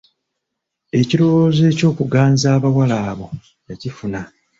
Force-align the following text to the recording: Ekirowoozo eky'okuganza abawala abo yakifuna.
Ekirowoozo 0.99 1.61
eky'okuganza 1.71 2.47
abawala 2.57 2.95
abo 3.11 3.27
yakifuna. 3.67 4.21